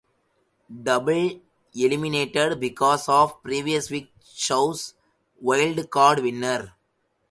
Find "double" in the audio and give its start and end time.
0.81-1.41